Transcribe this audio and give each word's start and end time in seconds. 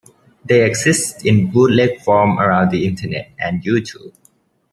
They 0.43 0.65
exist 0.65 1.23
in 1.27 1.51
bootleg 1.51 1.99
form 2.01 2.39
around 2.39 2.71
the 2.71 2.87
internet 2.87 3.33
and 3.37 3.61
YouTube. 3.61 4.15